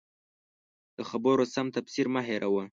د 0.97 0.99
خبرو 1.09 1.43
سم 1.53 1.65
تفسیر 1.75 2.05
مه 2.13 2.21
هېروه. 2.27 2.63